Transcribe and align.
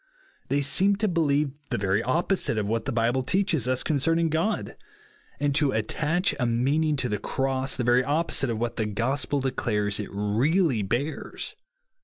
They 0.49 0.63
seem 0.63 0.95
to 0.95 1.07
believe 1.07 1.51
the 1.69 1.77
very 1.77 2.01
opposite 2.01 2.57
of 2.57 2.65
what 2.67 2.85
the 2.85 2.91
Bible 2.91 3.21
teaches 3.21 3.67
us 3.67 3.83
concerning 3.83 4.29
God; 4.29 4.75
and 5.39 5.53
to 5.53 5.73
attach 5.73 6.33
a 6.39 6.47
meaning 6.47 6.95
to 6.95 7.07
the 7.07 7.19
Cross, 7.19 7.75
the 7.75 7.83
very 7.83 8.03
opposite 8.03 8.49
of 8.49 8.57
what 8.57 8.77
the 8.77 8.87
gospel 8.87 9.41
declares 9.41 9.99
it 9.99 10.09
really 10.11 10.81
bears. 10.81 11.53